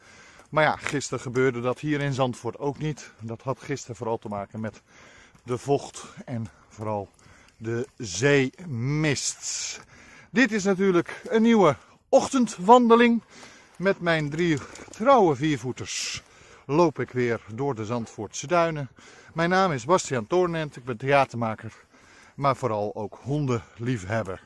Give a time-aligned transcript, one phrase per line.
[0.49, 3.11] Maar ja, gisteren gebeurde dat hier in Zandvoort ook niet.
[3.19, 4.81] Dat had gisteren vooral te maken met
[5.43, 7.09] de vocht en vooral
[7.57, 9.79] de zeemist.
[10.31, 11.75] Dit is natuurlijk een nieuwe
[12.09, 13.21] ochtendwandeling.
[13.77, 14.57] Met mijn drie
[14.89, 16.23] trouwe viervoeters
[16.65, 18.89] loop ik weer door de Zandvoortse duinen.
[19.33, 21.73] Mijn naam is Bastiaan Toornent, ik ben theatermaker,
[22.35, 24.41] maar vooral ook hondenliefhebber.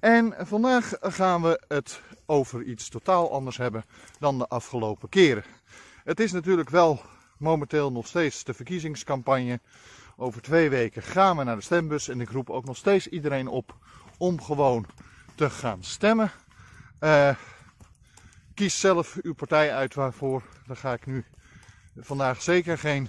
[0.00, 3.84] En vandaag gaan we het over iets totaal anders hebben
[4.18, 5.44] dan de afgelopen keren.
[6.04, 7.00] Het is natuurlijk wel
[7.38, 9.60] momenteel nog steeds de verkiezingscampagne.
[10.16, 13.48] Over twee weken gaan we naar de stembus en ik roep ook nog steeds iedereen
[13.48, 13.74] op
[14.18, 14.86] om gewoon
[15.34, 16.30] te gaan stemmen.
[16.98, 17.34] Eh,
[18.58, 20.42] kies zelf uw partij uit waarvoor.
[20.66, 21.24] Daar ga ik nu
[21.96, 23.08] vandaag zeker geen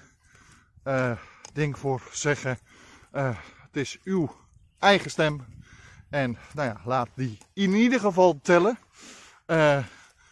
[0.84, 1.12] eh,
[1.54, 2.60] ding voor zeggen.
[3.12, 4.36] Eh, het is uw
[4.80, 5.46] eigen stem.
[6.10, 8.80] En nou ja, laat die in ieder geval tellen.
[9.46, 9.84] Eh,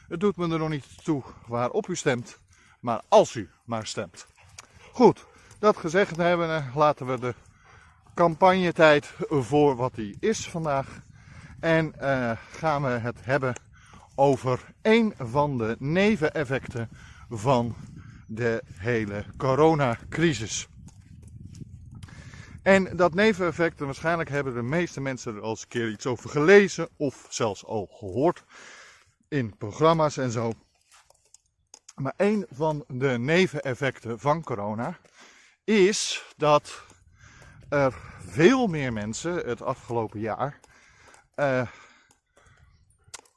[0.08, 2.40] het doet me er nog niet toe waarop u stemt.
[2.80, 4.28] Maar als u maar stemt.
[4.92, 5.26] Goed,
[5.60, 7.36] dat gezegd hebben, laten we de
[8.14, 11.02] campagnetijd voor wat die is vandaag.
[11.60, 11.94] En
[12.52, 13.54] gaan we het hebben
[14.20, 16.90] over een van de neveneffecten
[17.30, 17.76] van
[18.28, 20.68] de hele coronacrisis.
[22.64, 26.30] En dat neveneffect, waarschijnlijk hebben de meeste mensen er al eens een keer iets over
[26.30, 28.44] gelezen of zelfs al gehoord
[29.28, 30.52] in programma's en zo.
[31.96, 34.98] Maar een van de neveneffecten van corona
[35.64, 36.84] is dat
[37.70, 40.60] er veel meer mensen het afgelopen jaar
[41.36, 41.68] eh,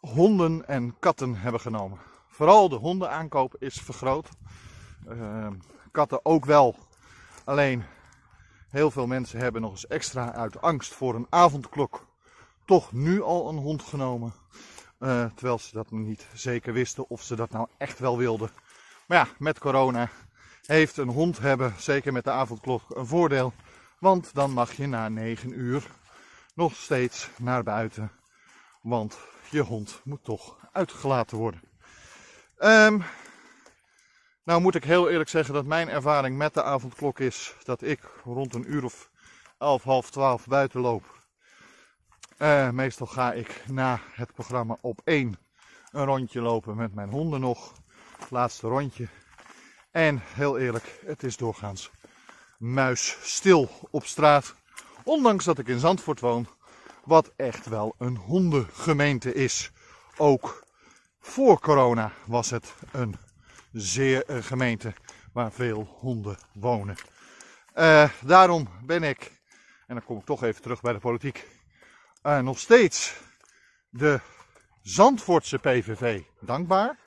[0.01, 1.99] honden en katten hebben genomen.
[2.29, 4.29] Vooral de hondenaankoop is vergroot.
[5.09, 5.47] Eh,
[5.93, 6.75] katten ook wel.
[7.45, 7.85] Alleen
[8.69, 12.09] heel veel mensen hebben nog eens extra uit angst voor een avondklok
[12.65, 14.33] toch nu al een hond genomen.
[14.99, 18.51] Eh, terwijl ze dat niet zeker wisten of ze dat nou echt wel wilden.
[19.07, 20.11] Maar ja, met corona
[20.67, 23.53] heeft een hond hebben, zeker met de avondklok, een voordeel.
[23.99, 25.91] Want dan mag je na 9 uur
[26.55, 28.13] nog steeds naar buiten.
[28.81, 29.19] Want
[29.51, 31.61] je hond moet toch uitgelaten worden.
[32.57, 32.99] Ehm,
[34.45, 38.01] nou moet ik heel eerlijk zeggen dat mijn ervaring met de avondklok is dat ik
[38.25, 39.11] rond een uur of
[39.59, 41.19] elf, half twaalf buiten loop.
[42.37, 45.39] Eh, meestal ga ik na het programma op één
[45.91, 47.73] een rondje lopen met mijn honden nog.
[48.19, 49.09] Het laatste rondje.
[49.91, 51.91] En heel eerlijk, het is doorgaans
[52.59, 54.55] muisstil op straat.
[55.05, 56.47] Ondanks dat ik in Zandvoort woon,
[57.05, 59.71] wat echt wel een hondengemeente is.
[60.17, 60.65] Ook
[61.21, 63.17] voor corona was het een
[63.73, 64.95] zeer een gemeente
[65.33, 66.97] waar veel honden wonen.
[67.73, 69.41] Eh, daarom ben ik,
[69.87, 71.49] en dan kom ik toch even terug bij de politiek,
[72.23, 73.17] eh, nog steeds
[73.91, 74.21] de
[74.83, 76.99] Zandvoortse PVV dankbaar.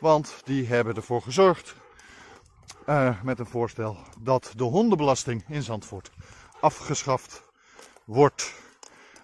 [0.00, 1.74] Want die hebben ervoor gezorgd
[2.86, 6.10] eh, met een voorstel dat de hondenbelasting in Zandvoort
[6.60, 7.42] afgeschaft
[8.04, 8.54] wordt.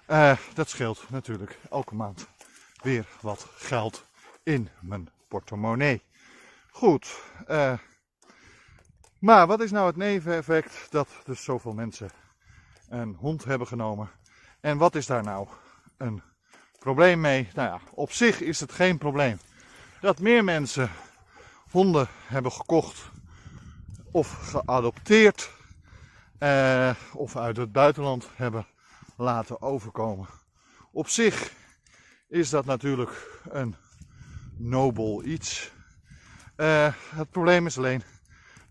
[0.07, 2.27] Eh, dat scheelt natuurlijk elke maand
[2.83, 4.05] weer wat geld
[4.43, 6.03] in mijn portemonnee.
[6.71, 7.73] Goed, eh,
[9.19, 12.11] maar wat is nou het neveneffect dat dus zoveel mensen
[12.89, 14.11] een hond hebben genomen.
[14.61, 15.49] En wat is daar nou
[15.97, 16.23] een
[16.79, 17.49] probleem mee?
[17.55, 19.39] Nou ja, op zich is het geen probleem
[20.01, 20.91] dat meer mensen
[21.71, 23.11] honden hebben gekocht
[24.11, 25.51] of geadopteerd
[26.39, 28.67] eh, of uit het buitenland hebben
[29.17, 30.29] laten overkomen.
[30.93, 31.53] Op zich
[32.29, 33.75] is dat natuurlijk een
[34.57, 35.73] nobel iets.
[36.57, 38.03] Uh, het probleem is alleen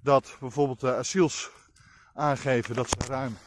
[0.01, 1.51] dat bijvoorbeeld de asiels
[2.13, 3.38] aangeven dat ze ruim.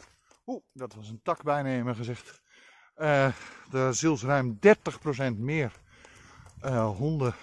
[0.46, 1.87] Oeh, dat was een tak bijna in.
[1.87, 3.28] Uh,
[3.70, 4.58] de asiels ruim
[5.34, 5.72] 30% meer
[6.64, 7.34] uh, honden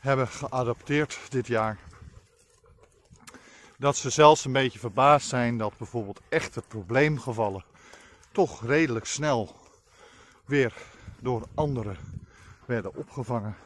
[0.00, 1.78] hebben geadopteerd dit jaar.
[3.78, 7.64] Dat ze zelfs een beetje verbaasd zijn dat bijvoorbeeld echte probleemgevallen
[8.32, 9.56] toch redelijk snel
[10.44, 10.72] weer
[11.20, 11.96] door anderen
[12.66, 13.56] werden opgevangen.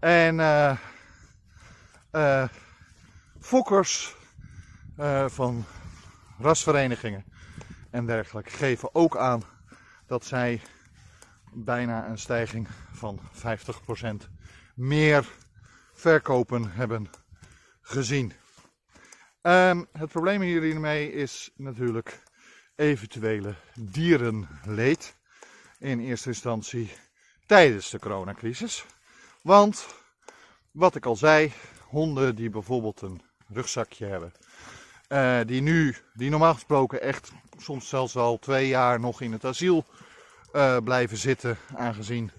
[0.00, 0.76] En uh,
[2.12, 2.48] uh,
[3.40, 4.14] fokkers
[4.98, 5.64] uh, van
[6.38, 7.24] rasverenigingen
[7.90, 9.42] en dergelijke geven ook aan
[10.06, 10.60] dat zij
[11.52, 13.20] bijna een stijging van
[14.24, 14.28] 50%
[14.74, 15.28] meer
[15.92, 17.10] verkopen hebben
[17.80, 18.32] gezien.
[19.42, 22.22] Um, het probleem hiermee is natuurlijk
[22.78, 25.16] eventuele dierenleed.
[25.78, 26.92] In eerste instantie
[27.46, 28.84] tijdens de coronacrisis.
[29.42, 29.86] Want,
[30.70, 31.52] wat ik al zei,
[31.88, 34.32] honden die bijvoorbeeld een rugzakje hebben.
[35.08, 39.44] Uh, die nu, die normaal gesproken echt soms zelfs al twee jaar nog in het
[39.44, 39.84] asiel
[40.52, 41.58] uh, blijven zitten.
[41.74, 42.30] Aangezien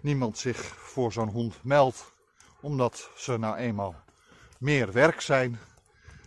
[0.00, 2.12] niemand zich voor zo'n hond meldt.
[2.60, 3.94] Omdat ze nou eenmaal
[4.58, 5.58] meer werk zijn.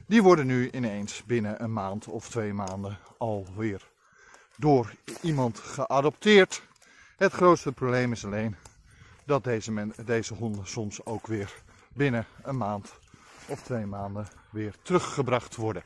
[0.07, 3.87] Die worden nu ineens binnen een maand of twee maanden alweer
[4.57, 6.61] door iemand geadopteerd.
[7.17, 8.55] Het grootste probleem is alleen
[9.23, 11.53] dat deze, deze honden soms ook weer
[11.93, 12.99] binnen een maand
[13.47, 15.83] of twee maanden weer teruggebracht worden.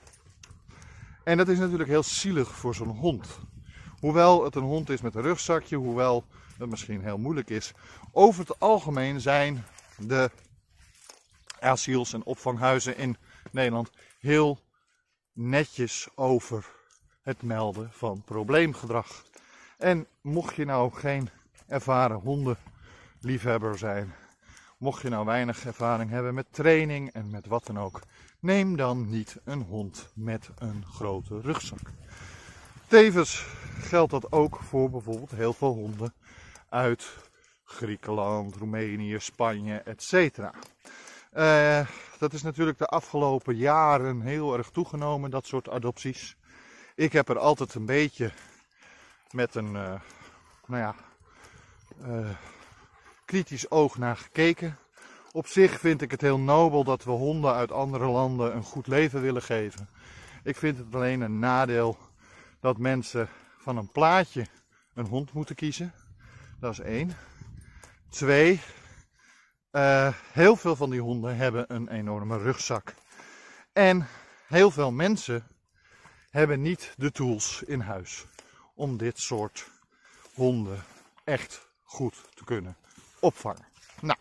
[1.23, 3.39] En dat is natuurlijk heel zielig voor zo'n hond.
[3.99, 6.25] Hoewel het een hond is met een rugzakje, hoewel
[6.57, 7.73] het misschien heel moeilijk is.
[8.11, 9.65] Over het algemeen zijn
[9.97, 10.31] de
[11.59, 13.17] asiels en opvanghuizen in
[13.51, 13.89] Nederland
[14.19, 14.59] heel
[15.33, 16.65] netjes over
[17.21, 19.23] het melden van probleemgedrag.
[19.77, 21.29] En mocht je nou geen
[21.67, 24.13] ervaren hondenliefhebber zijn,
[24.77, 28.01] mocht je nou weinig ervaring hebben met training en met wat dan ook,
[28.39, 31.91] neem dan niet een hond met een grote rugzak.
[32.87, 33.45] Tevens
[33.79, 36.13] geldt dat ook voor bijvoorbeeld heel veel honden
[36.69, 37.17] uit
[37.63, 40.39] Griekenland, Roemenië, Spanje, etc.
[41.33, 41.87] Uh,
[42.17, 46.35] dat is natuurlijk de afgelopen jaren heel erg toegenomen, dat soort adopties.
[46.95, 48.31] Ik heb er altijd een beetje
[49.31, 49.93] met een, uh,
[50.65, 50.95] nou ja,
[52.07, 52.29] uh,
[53.25, 54.77] kritisch oog naar gekeken.
[55.31, 58.87] Op zich vind ik het heel nobel dat we honden uit andere landen een goed
[58.87, 59.89] leven willen geven.
[60.43, 61.97] Ik vind het alleen een nadeel
[62.59, 64.45] dat mensen van een plaatje
[64.93, 65.93] een hond moeten kiezen.
[66.59, 67.17] Dat is één.
[68.09, 68.61] Twee,
[69.71, 72.93] uh, heel veel van die honden hebben een enorme rugzak.
[73.73, 74.07] En
[74.47, 75.47] heel veel mensen
[76.29, 78.25] hebben niet de tools in huis
[78.75, 79.69] om dit soort
[80.33, 80.83] honden
[81.23, 82.77] echt goed te kunnen
[83.19, 83.67] opvangen.
[84.01, 84.19] Nou,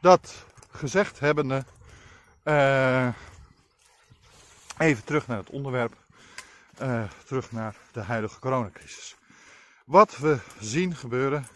[0.00, 1.64] dat gezegd hebbende,
[2.44, 3.08] uh,
[4.78, 5.96] even terug naar het onderwerp,
[6.82, 9.16] uh, terug naar de huidige coronacrisis.
[9.84, 11.46] Wat we zien gebeuren,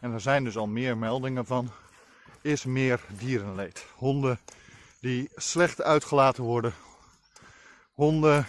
[0.00, 1.70] en er zijn dus al meer meldingen van,
[2.42, 3.86] is meer dierenleed.
[3.94, 4.40] Honden
[5.00, 6.74] die slecht uitgelaten worden.
[7.92, 8.46] Honden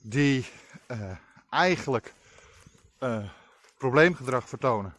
[0.00, 0.46] die
[0.88, 1.16] uh,
[1.50, 2.14] eigenlijk
[3.00, 3.28] uh,
[3.78, 4.96] probleemgedrag vertonen.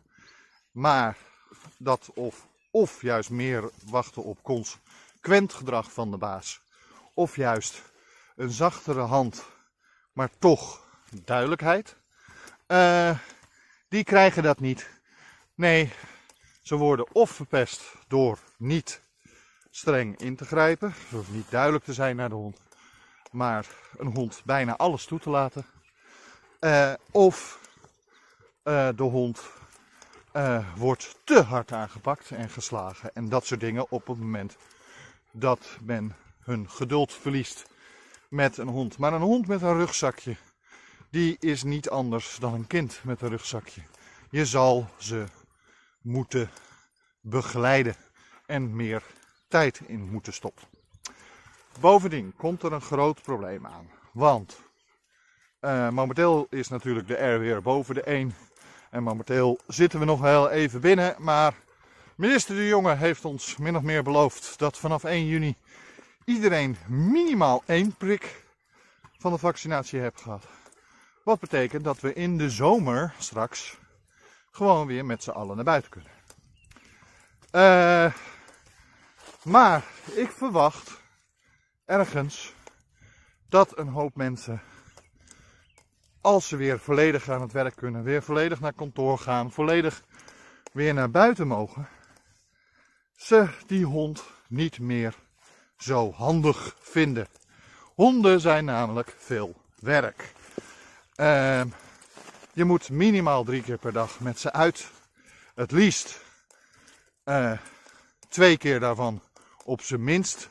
[0.71, 1.17] Maar
[1.77, 6.61] dat of, of juist meer wachten op consequent gedrag van de baas.
[7.13, 7.81] Of juist
[8.35, 9.45] een zachtere hand,
[10.11, 10.81] maar toch
[11.23, 11.95] duidelijkheid.
[12.67, 13.19] Uh,
[13.89, 14.89] die krijgen dat niet.
[15.55, 15.93] Nee,
[16.61, 17.81] ze worden of verpest
[18.13, 19.01] door niet
[19.69, 22.59] streng in te grijpen, of niet duidelijk te zijn naar de hond,
[23.31, 23.67] maar
[23.97, 25.65] een hond bijna alles toe te laten.
[26.59, 27.59] Uh, of
[28.63, 29.41] uh, de hond
[30.33, 34.57] uh, wordt te hard aangepakt en geslagen en dat soort dingen op het moment
[35.31, 37.65] dat men hun geduld verliest
[38.29, 38.97] met een hond.
[38.97, 40.35] Maar een hond met een rugzakje,
[41.09, 43.81] die is niet anders dan een kind met een rugzakje.
[44.29, 45.25] Je zal ze
[46.01, 46.49] moeten
[47.21, 47.95] begeleiden
[48.45, 49.03] en meer
[49.47, 50.67] tijd in moeten stoppen.
[51.79, 53.89] Bovendien komt er een groot probleem aan.
[54.11, 54.61] Want
[55.61, 58.35] uh, momenteel is natuurlijk de R weer boven de 1.
[58.89, 61.15] En momenteel zitten we nog wel even binnen.
[61.17, 61.53] Maar
[62.15, 65.55] minister De Jonge heeft ons min of meer beloofd dat vanaf 1 juni
[66.25, 68.43] iedereen minimaal één prik
[69.17, 70.45] van de vaccinatie heeft gehad.
[71.23, 73.77] Wat betekent dat we in de zomer straks
[74.51, 76.11] gewoon weer met z'n allen naar buiten kunnen.
[77.51, 78.13] Uh,
[79.43, 79.83] maar
[80.15, 81.01] ik verwacht
[81.85, 82.53] ergens
[83.49, 84.61] dat een hoop mensen,
[86.21, 90.03] als ze weer volledig aan het werk kunnen, weer volledig naar kantoor gaan, volledig
[90.71, 91.87] weer naar buiten mogen,
[93.15, 95.15] ze die hond niet meer
[95.77, 97.27] zo handig vinden.
[97.95, 100.33] Honden zijn namelijk veel werk.
[101.15, 101.61] Uh,
[102.53, 104.91] je moet minimaal drie keer per dag met ze uit.
[105.55, 106.21] Het liefst
[107.25, 107.51] uh,
[108.29, 109.21] twee keer daarvan
[109.63, 110.49] op zijn minst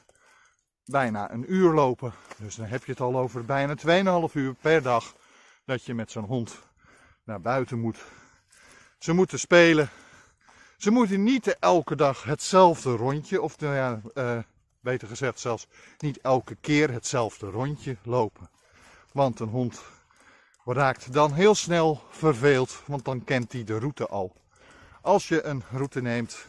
[0.84, 2.12] bijna een uur lopen.
[2.36, 3.74] Dus dan heb je het al over bijna
[4.28, 5.14] 2,5 uur per dag
[5.64, 6.58] dat je met zo'n hond
[7.24, 7.98] naar buiten moet.
[8.98, 9.90] Ze moeten spelen.
[10.76, 14.38] Ze moeten niet elke dag hetzelfde rondje, of nou ja, uh,
[14.80, 15.66] beter gezegd zelfs
[15.98, 18.50] niet elke keer hetzelfde rondje lopen.
[19.12, 19.82] Want een hond
[20.64, 24.32] raakt dan heel snel verveeld, want dan kent hij de route al.
[25.00, 26.46] Als je een route neemt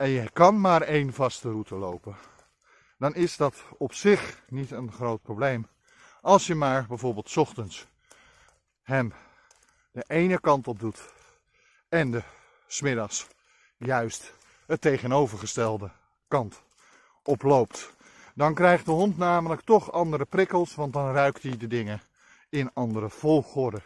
[0.00, 2.16] en je kan maar één vaste route lopen,
[2.98, 5.66] dan is dat op zich niet een groot probleem.
[6.20, 7.86] Als je maar bijvoorbeeld ochtends
[8.82, 9.12] hem
[9.92, 11.12] de ene kant op doet
[11.88, 12.22] en de
[12.66, 13.26] smiddags
[13.76, 14.32] juist
[14.66, 15.90] het tegenovergestelde
[16.28, 16.62] kant
[17.22, 17.92] oploopt.
[18.34, 22.00] Dan krijgt de hond namelijk toch andere prikkels, want dan ruikt hij de dingen
[22.48, 23.82] in andere volgorde.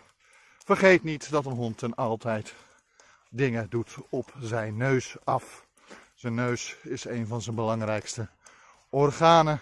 [0.64, 2.54] Vergeet niet dat een hond ten altijd
[3.30, 5.63] dingen doet op zijn neus af.
[6.14, 8.28] Zijn neus is een van zijn belangrijkste
[8.88, 9.60] organen.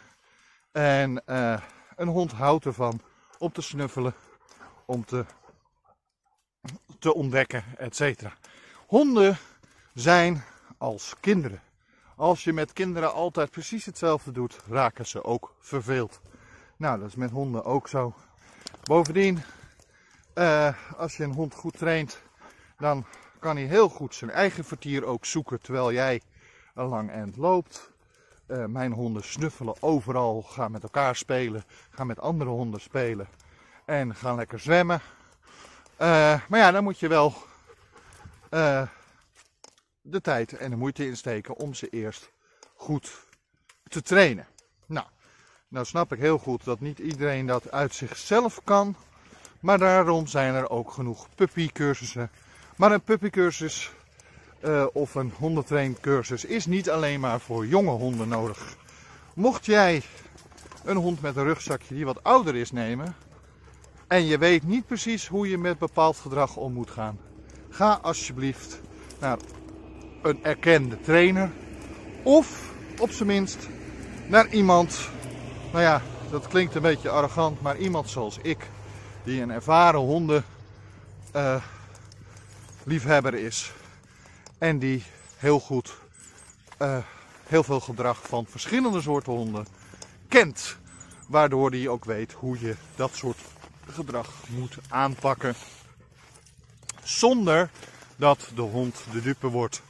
[0.72, 1.60] En uh,
[1.96, 3.00] een hond houdt ervan
[3.38, 4.14] om te snuffelen,
[4.84, 5.24] om te,
[6.98, 8.22] te ontdekken, etc.
[8.86, 9.38] Honden
[9.94, 10.44] zijn
[10.78, 11.62] als kinderen.
[12.16, 16.20] Als je met kinderen altijd precies hetzelfde doet, raken ze ook verveeld.
[16.76, 18.14] Nou, dat is met honden ook zo.
[18.82, 19.42] Bovendien,
[20.34, 22.22] uh, als je een hond goed traint,
[22.78, 23.06] dan
[23.38, 26.20] kan hij heel goed zijn eigen vertier ook zoeken terwijl jij
[26.74, 27.90] lang eind loopt.
[28.46, 33.28] Uh, mijn honden snuffelen overal, gaan met elkaar spelen, gaan met andere honden spelen
[33.84, 35.00] en gaan lekker zwemmen.
[35.92, 37.34] Uh, maar ja, dan moet je wel
[40.02, 42.30] de tijd en de moeite insteken om ze eerst
[42.74, 43.26] goed
[43.88, 44.46] te trainen.
[44.86, 45.06] Nou,
[45.68, 48.96] nou snap ik heel goed dat niet iedereen dat uit zichzelf kan.
[49.60, 52.30] Maar daarom zijn er ook genoeg puppycursussen.
[52.76, 53.92] Maar een puppycursus
[54.64, 58.76] uh, of een hondentraincursus is niet alleen maar voor jonge honden nodig.
[59.34, 60.02] Mocht jij
[60.84, 63.14] een hond met een rugzakje die wat ouder is nemen
[64.06, 67.18] en je weet niet precies hoe je met bepaald gedrag om moet gaan,
[67.68, 68.80] ga alsjeblieft
[69.20, 69.38] naar
[70.22, 71.50] een erkende trainer
[72.22, 73.68] of op zijn minst
[74.26, 75.08] naar iemand
[75.72, 78.68] nou ja, dat klinkt een beetje arrogant, maar iemand zoals ik,
[79.24, 80.44] die een ervaren honden
[82.84, 83.72] liefhebber is
[84.62, 85.02] en die
[85.36, 85.94] heel goed
[86.78, 86.98] uh,
[87.46, 89.66] heel veel gedrag van verschillende soorten honden
[90.28, 90.76] kent,
[91.28, 93.38] waardoor die ook weet hoe je dat soort
[93.90, 95.54] gedrag moet aanpakken
[97.02, 97.70] zonder
[98.16, 99.82] dat de hond de dupe wordt.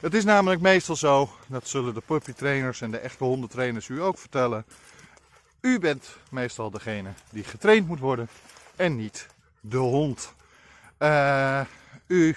[0.00, 4.18] Het is namelijk meestal zo, dat zullen de puppytrainers en de echte hondentrainers u ook
[4.18, 4.64] vertellen,
[5.60, 8.28] u bent meestal degene die getraind moet worden
[8.76, 9.26] en niet
[9.60, 10.32] de hond.
[10.98, 11.60] Uh,
[12.06, 12.36] u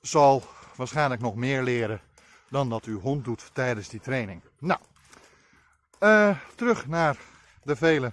[0.00, 0.42] zal
[0.76, 2.00] waarschijnlijk nog meer leren
[2.48, 4.42] dan dat uw hond doet tijdens die training.
[4.58, 4.80] Nou,
[6.00, 7.16] uh, terug naar
[7.62, 8.12] de vele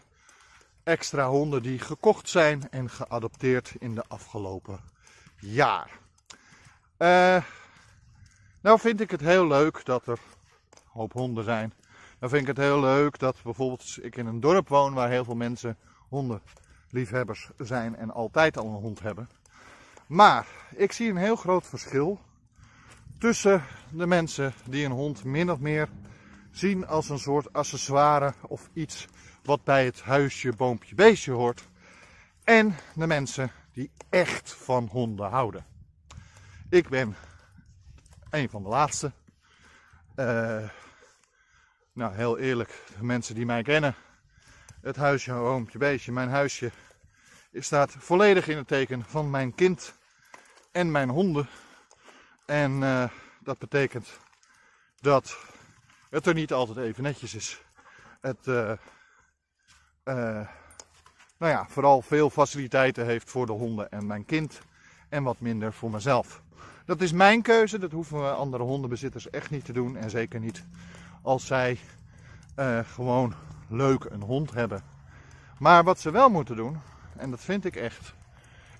[0.83, 4.79] extra honden die gekocht zijn en geadopteerd in de afgelopen
[5.39, 5.89] jaar.
[6.97, 7.43] Uh,
[8.61, 10.19] nou vind ik het heel leuk dat er
[10.73, 11.73] een hoop honden zijn
[12.19, 15.23] dan vind ik het heel leuk dat bijvoorbeeld ik in een dorp woon waar heel
[15.23, 15.77] veel mensen
[16.09, 19.29] hondenliefhebbers zijn en altijd al een hond hebben.
[20.07, 22.19] Maar ik zie een heel groot verschil
[23.19, 25.89] tussen de mensen die een hond min of meer
[26.51, 29.07] zien als een soort accessoire of iets
[29.43, 31.67] wat bij het huisje, boompje, beestje hoort.
[32.43, 35.65] En de mensen die echt van honden houden.
[36.69, 37.15] Ik ben
[38.29, 39.11] een van de laatste.
[40.15, 40.69] Uh,
[41.93, 43.95] nou, heel eerlijk, de mensen die mij kennen,
[44.81, 46.71] het huisje, oompje, beestje, mijn huisje,
[47.63, 49.93] staat volledig in het teken van mijn kind
[50.71, 51.47] en mijn honden.
[52.45, 53.03] En uh,
[53.39, 54.07] dat betekent
[55.01, 55.37] dat
[56.09, 57.61] het er niet altijd even netjes is.
[58.21, 58.71] Het, uh,
[60.05, 60.47] uh,
[61.37, 64.59] nou ja, vooral veel faciliteiten heeft voor de honden en mijn kind
[65.09, 66.41] en wat minder voor mezelf.
[66.85, 70.63] Dat is mijn keuze, dat hoeven andere hondenbezitters echt niet te doen en zeker niet
[71.21, 71.79] als zij
[72.93, 73.33] gewoon
[73.67, 74.83] leuk een hond hebben.
[75.57, 76.81] Maar wat ze wel moeten doen,
[77.19, 78.13] en dat vind ik echt,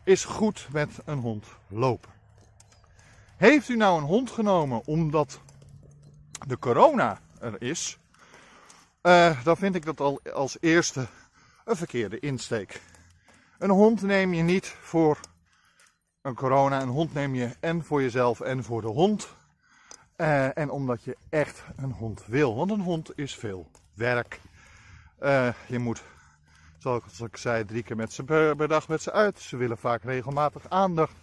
[0.04, 2.12] is goed met een hond lopen.
[3.38, 5.40] Heeft u nou een hond genomen omdat
[6.48, 7.98] de corona er is,
[9.04, 11.08] uh, dan vind ik dat al als eerste
[11.66, 12.82] een verkeerde insteek.
[13.58, 15.20] Een hond neem je niet voor
[16.22, 16.82] een corona.
[16.82, 19.36] Een hond neem je en voor jezelf en voor de hond.
[20.18, 22.56] Uh, en omdat je echt een hond wil.
[22.56, 24.42] Want een hond is veel werk.
[25.24, 26.04] Uh, je moet,
[26.78, 29.40] zoals ik zei, drie keer met per dag met ze uit.
[29.40, 31.16] Ze willen vaak regelmatig aandacht.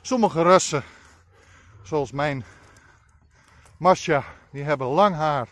[0.00, 0.82] Sommige rassen,
[1.82, 2.44] zoals mijn
[3.76, 5.48] Masha, die hebben lang haar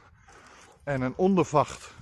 [0.85, 1.95] en een ondervacht.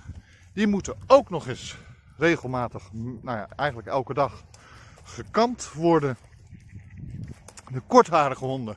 [0.53, 1.77] Die moeten ook nog eens
[2.17, 4.43] regelmatig, nou ja, eigenlijk elke dag,
[5.03, 6.17] gekamd worden.
[7.71, 8.75] De kortharige honden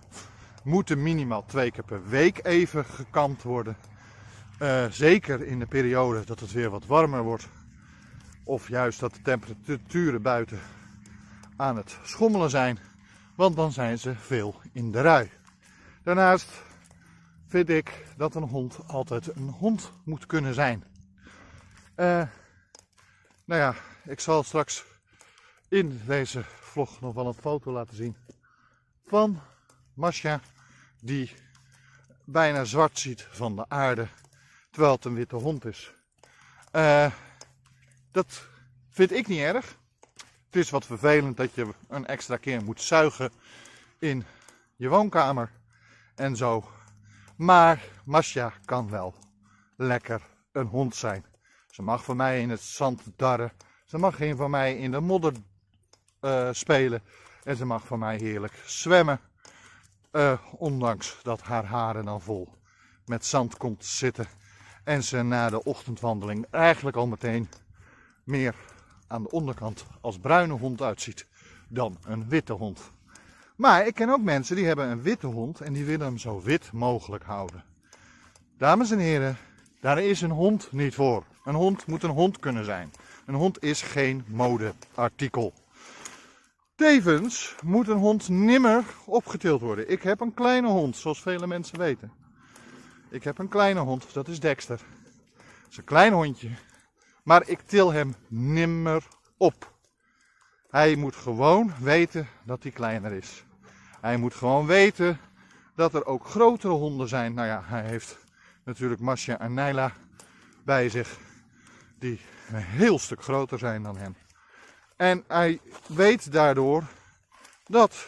[0.63, 3.77] moeten minimaal twee keer per week even gekamd worden.
[4.59, 7.49] Uh, zeker in de periode dat het weer wat warmer wordt.
[8.45, 10.61] Of juist dat de temperaturen buiten
[11.57, 12.79] aan het schommelen zijn.
[13.35, 15.31] Want dan zijn ze veel in de rui.
[16.03, 16.49] Daarnaast
[17.47, 20.85] vind ik dat een hond altijd een hond moet kunnen zijn.
[21.97, 22.23] Uh,
[23.45, 23.75] nou ja,
[24.05, 24.85] ik zal straks
[25.69, 28.17] in deze vlog nog wel een foto laten zien
[29.07, 29.41] van
[29.95, 30.41] Masha
[31.01, 31.33] die
[32.25, 34.09] bijna zwart ziet van de aarde
[34.71, 35.95] terwijl het een witte hond is.
[36.73, 37.13] Uh,
[38.15, 38.43] dat
[38.89, 39.79] vind ik niet erg.
[40.47, 43.33] Het is wat vervelend dat je een extra keer moet zuigen
[43.99, 44.25] in
[44.77, 45.51] je woonkamer
[46.15, 46.69] en zo.
[47.37, 49.15] Maar Masha kan wel
[49.77, 51.25] lekker een hond zijn.
[51.71, 53.53] Ze mag van mij in het zand darren.
[53.85, 55.33] Ze mag geen van mij in de modder
[56.21, 57.03] uh, spelen.
[57.45, 59.21] En ze mag van mij heerlijk zwemmen.
[60.13, 62.49] Uh, ondanks dat haar haren dan vol
[63.05, 64.27] met zand komt te zitten.
[64.85, 67.49] En ze na de ochtendwandeling eigenlijk al meteen
[68.25, 68.55] meer
[69.07, 71.27] aan de onderkant als bruine hond uitziet
[71.69, 72.81] dan een witte hond.
[73.57, 76.43] Maar ik ken ook mensen die hebben een witte hond en die willen hem zo
[76.43, 77.65] wit mogelijk houden.
[78.59, 79.37] Dames en heren,
[79.81, 81.25] daar is een hond niet voor.
[81.45, 82.91] Een hond moet een hond kunnen zijn.
[83.27, 85.53] Een hond is geen modeartikel.
[86.75, 89.91] Tevens moet een hond nimmer opgetild worden.
[89.91, 92.13] Ik heb een kleine hond, zoals vele mensen weten.
[93.11, 94.77] Ik heb een kleine hond, dat is Dexter.
[95.37, 96.51] Dat is een klein hondje.
[97.25, 99.07] Maar ik til hem nimmer
[99.37, 99.73] op.
[100.71, 103.45] Hij moet gewoon weten dat hij kleiner is.
[104.01, 105.21] Hij moet gewoon weten
[105.75, 107.35] dat er ook grotere honden zijn.
[107.35, 108.19] Nou ja, hij heeft
[108.65, 109.93] natuurlijk Masha en Naila
[110.65, 111.19] bij zich
[111.99, 114.17] die een heel stuk groter zijn dan hem.
[114.97, 116.85] En hij weet daardoor
[117.67, 118.07] dat,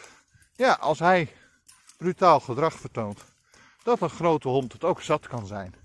[0.55, 1.33] ja, als hij
[1.97, 3.23] brutaal gedrag vertoont,
[3.83, 5.75] dat een grote hond het ook zat kan zijn.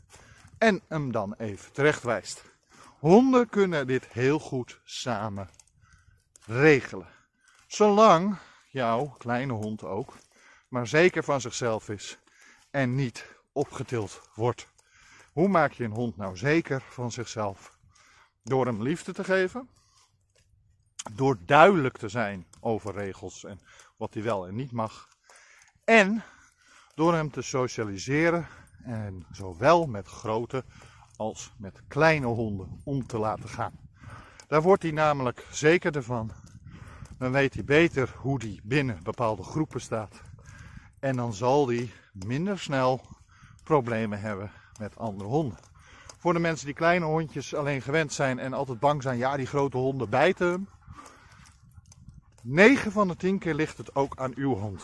[0.59, 2.52] En hem dan even terechtwijst.
[3.03, 5.49] Honden kunnen dit heel goed samen
[6.47, 7.09] regelen.
[7.67, 8.39] Zolang
[8.71, 10.17] jouw kleine hond ook,
[10.69, 12.19] maar zeker van zichzelf is
[12.71, 14.69] en niet opgetild wordt.
[15.33, 17.79] Hoe maak je een hond nou zeker van zichzelf?
[18.43, 19.69] Door hem liefde te geven,
[21.13, 23.61] door duidelijk te zijn over regels en
[23.97, 25.09] wat hij wel en niet mag,
[25.85, 26.25] en
[26.95, 28.47] door hem te socialiseren
[28.85, 30.65] en zowel met grote
[31.23, 33.73] als met kleine honden om te laten gaan.
[34.47, 36.31] Daar wordt hij namelijk zeker ervan.
[37.19, 40.21] Dan weet hij beter hoe hij binnen bepaalde groepen staat.
[41.01, 43.01] En dan zal hij minder snel
[43.65, 45.59] problemen hebben met andere honden.
[46.19, 49.47] Voor de mensen die kleine hondjes alleen gewend zijn en altijd bang zijn, ja, die
[49.47, 50.69] grote honden bijten hem.
[52.43, 54.83] 9 van de 10 keer ligt het ook aan uw hond.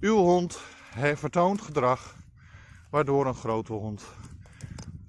[0.00, 0.60] Uw hond
[1.14, 2.16] vertoont gedrag
[2.90, 4.04] waardoor een grote hond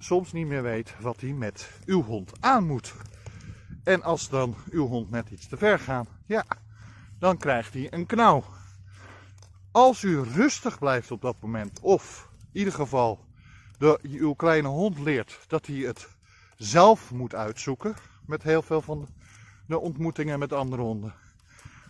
[0.04, 2.94] soms niet meer weet wat hij met uw hond aan moet.
[3.84, 6.46] En als dan uw hond net iets te ver gaat, ja,
[7.20, 8.44] dan krijgt hij een knauw.
[9.72, 13.26] Als u rustig blijft op dat moment, of in ieder geval
[13.78, 16.08] de, uw kleine hond leert dat hij het
[16.56, 19.08] zelf moet uitzoeken, met heel veel van
[19.68, 21.14] de ontmoetingen met andere honden,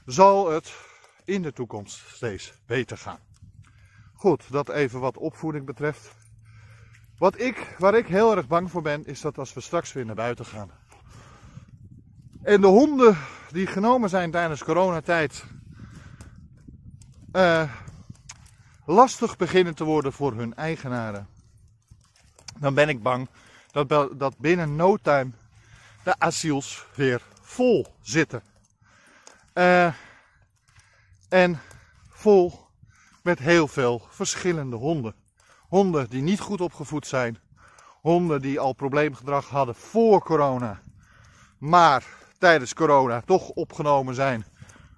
[0.06, 0.74] zal het
[1.26, 3.20] in de toekomst steeds beter gaan.
[4.14, 6.23] Goed, dat even wat opvoeding betreft.
[7.18, 10.06] Wat ik, waar ik heel erg bang voor ben, is dat als we straks weer
[10.06, 10.72] naar buiten gaan.
[12.42, 13.18] En de honden
[13.52, 15.44] die genomen zijn tijdens coronatijd
[17.34, 17.72] uh,
[18.86, 21.28] lastig beginnen te worden voor hun eigenaren.
[22.60, 23.30] Dan ben ik bang
[23.72, 25.32] dat, dat binnen no time
[26.04, 28.44] de asiels weer vol zitten.
[29.54, 29.94] Uh,
[31.30, 31.60] en
[32.10, 32.68] vol
[33.22, 35.23] met heel veel verschillende honden.
[35.74, 37.38] Honden die niet goed opgevoed zijn.
[38.02, 40.82] Honden die al probleemgedrag hadden voor corona.
[41.58, 42.06] Maar
[42.38, 44.46] tijdens corona toch opgenomen zijn,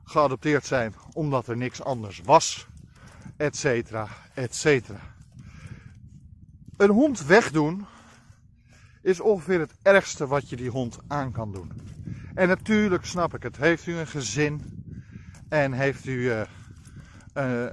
[0.04, 2.68] geadopteerd zijn, omdat er niks anders was,
[3.38, 5.00] et cetera, et cetera.
[6.78, 7.86] Een hond wegdoen
[9.02, 11.72] is ongeveer het ergste wat je die hond aan kan doen.
[12.34, 13.58] En natuurlijk snap ik het.
[13.58, 14.84] Heeft u een gezin
[15.50, 16.48] en heeft u een,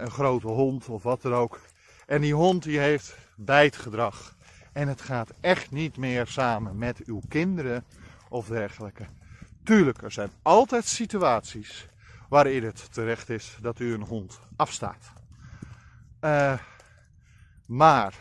[0.03, 1.61] een grote hond of wat dan ook.
[2.07, 4.37] En die hond die heeft bijtgedrag.
[4.73, 7.85] En het gaat echt niet meer samen met uw kinderen
[8.29, 9.05] of dergelijke.
[9.65, 11.89] Tuurlijk, er zijn altijd situaties
[12.29, 15.13] waarin het terecht is dat u een hond afstaat.
[16.21, 16.59] Uh,
[17.67, 18.15] maar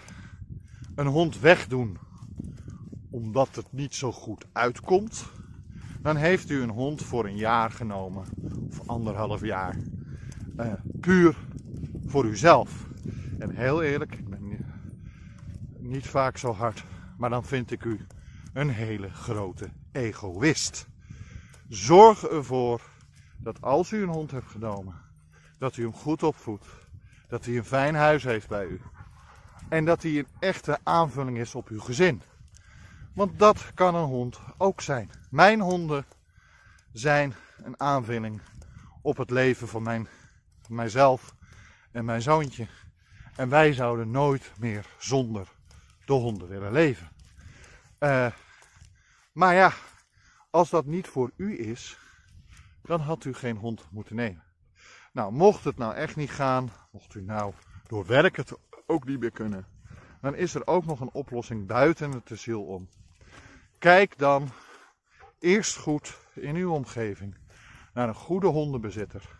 [0.95, 1.97] een hond wegdoen
[3.09, 5.25] omdat het niet zo goed uitkomt,
[6.01, 8.25] dan heeft u een hond voor een jaar genomen
[8.69, 9.75] of anderhalf jaar.
[10.57, 11.35] Uh, puur
[12.05, 12.89] voor uzelf.
[13.41, 14.65] En heel eerlijk, ik ben
[15.77, 16.83] niet vaak zo hard,
[17.17, 18.05] maar dan vind ik u
[18.53, 20.87] een hele grote egoïst.
[21.67, 22.81] Zorg ervoor
[23.37, 24.95] dat als u een hond hebt genomen,
[25.57, 26.65] dat u hem goed opvoedt,
[27.27, 28.81] dat hij een fijn huis heeft bij u
[29.69, 32.21] en dat hij een echte aanvulling is op uw gezin.
[33.13, 35.09] Want dat kan een hond ook zijn.
[35.29, 36.05] Mijn honden
[36.91, 38.41] zijn een aanvulling
[39.01, 40.07] op het leven van mijn,
[40.67, 41.35] mijzelf
[41.91, 42.67] en mijn zoontje.
[43.41, 45.47] En wij zouden nooit meer zonder
[46.05, 47.09] de honden willen leven.
[47.99, 48.31] Uh,
[49.31, 49.73] maar ja,
[50.49, 51.97] als dat niet voor u is,
[52.81, 54.43] dan had u geen hond moeten nemen.
[55.13, 57.53] Nou, mocht het nou echt niet gaan, mocht u nou
[57.87, 59.65] door werk het ook niet meer kunnen,
[60.21, 62.89] dan is er ook nog een oplossing buiten het asiel om.
[63.77, 64.49] Kijk dan
[65.39, 67.37] eerst goed in uw omgeving
[67.93, 69.39] naar een goede hondenbezitter.